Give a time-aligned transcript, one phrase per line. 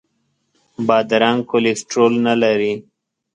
[0.87, 2.73] بادرنګ کولیسټرول نه لري.